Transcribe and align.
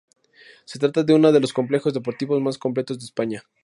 Se 0.65 0.79
trata 0.79 1.03
de 1.03 1.13
uno 1.13 1.31
de 1.31 1.39
los 1.39 1.53
complejos 1.53 1.93
deportivos 1.93 2.41
más 2.41 2.57
completos 2.57 2.97
de 2.97 3.05
España. 3.05 3.43